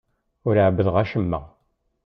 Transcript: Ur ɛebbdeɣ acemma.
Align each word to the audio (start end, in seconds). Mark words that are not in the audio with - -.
Ur 0.47 0.55
ɛebbdeɣ 0.65 0.95
acemma. 1.03 1.41